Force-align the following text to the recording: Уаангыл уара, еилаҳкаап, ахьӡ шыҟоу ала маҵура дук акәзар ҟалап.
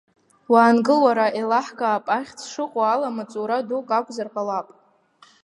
Уаангыл 0.51 0.99
уара, 1.05 1.25
еилаҳкаап, 1.37 2.05
ахьӡ 2.17 2.39
шыҟоу 2.51 2.85
ала 2.93 3.09
маҵура 3.15 3.57
дук 3.67 3.89
акәзар 3.97 4.27
ҟалап. 4.33 4.67